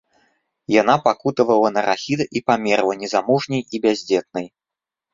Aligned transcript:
Яна 0.81 0.95
пакутавала 1.07 1.69
на 1.77 1.85
рахіт 1.89 2.21
і 2.39 2.45
памерла 2.49 2.93
незамужняй 3.05 3.67
і 3.73 3.87
бяздзетнай. 3.89 4.53